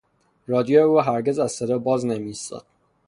رادیوی 0.47 0.77
او 0.81 0.99
هرگز 1.01 1.39
از 1.39 1.51
صدا 1.51 1.77
باز 1.79 2.05
نمیایستاد. 2.05 2.65